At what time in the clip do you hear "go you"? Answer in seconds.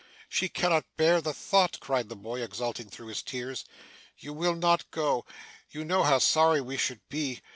4.89-5.85